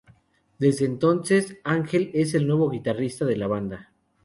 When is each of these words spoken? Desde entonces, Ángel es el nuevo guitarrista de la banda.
Desde 0.57 0.85
entonces, 0.85 1.59
Ángel 1.63 2.09
es 2.15 2.33
el 2.33 2.47
nuevo 2.47 2.71
guitarrista 2.71 3.23
de 3.23 3.35
la 3.37 3.45
banda. 3.45 3.91